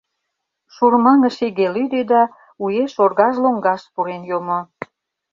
Шурмаҥыш 0.73 1.37
иге 1.47 1.67
лӱдӧ 1.75 2.01
да 2.11 2.21
уэш 2.63 2.91
оргаж 3.03 3.35
лоҥгаш 3.43 3.81
пурен 3.93 4.21
йомо. 4.29 4.59